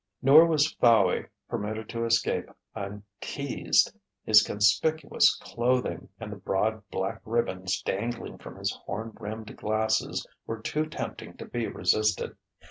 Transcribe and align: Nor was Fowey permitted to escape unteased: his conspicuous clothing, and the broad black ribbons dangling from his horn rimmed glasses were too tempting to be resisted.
Nor 0.23 0.47
was 0.47 0.73
Fowey 0.81 1.27
permitted 1.47 1.87
to 1.89 2.05
escape 2.05 2.49
unteased: 2.75 3.93
his 4.25 4.41
conspicuous 4.41 5.35
clothing, 5.35 6.09
and 6.19 6.31
the 6.31 6.37
broad 6.37 6.81
black 6.89 7.21
ribbons 7.23 7.79
dangling 7.83 8.39
from 8.39 8.55
his 8.57 8.71
horn 8.71 9.15
rimmed 9.19 9.55
glasses 9.55 10.25
were 10.47 10.59
too 10.59 10.87
tempting 10.87 11.37
to 11.37 11.45
be 11.45 11.67
resisted. 11.67 12.35